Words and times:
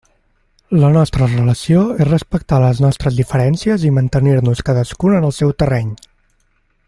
La 0.83 0.87
nostra 0.93 1.27
relació 1.33 1.83
és 2.05 2.09
respectar 2.09 2.61
les 2.63 2.81
nostres 2.85 3.19
diferències 3.21 3.85
i 3.91 3.93
mantenir-nos 3.99 4.65
cadascun 4.71 5.19
en 5.19 5.29
el 5.29 5.37
seu 5.43 5.57
terreny. 5.65 5.95